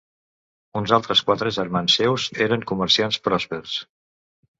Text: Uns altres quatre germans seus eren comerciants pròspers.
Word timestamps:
Uns 0.79 0.93
altres 0.95 1.19
quatre 1.27 1.51
germans 1.57 1.97
seus 1.99 2.25
eren 2.45 2.65
comerciants 2.73 3.21
pròspers. 3.29 3.77